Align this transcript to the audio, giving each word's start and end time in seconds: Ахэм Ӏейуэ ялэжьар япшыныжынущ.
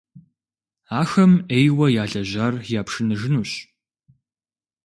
Ахэм 1.01 1.33
Ӏейуэ 1.47 1.87
ялэжьар 2.03 2.53
япшыныжынущ. 2.79 3.51